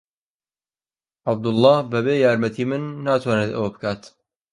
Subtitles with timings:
[1.27, 4.01] عەبدوڵڵا بەبێ یارمەتیی من ناتوانێت ئەوە بکات.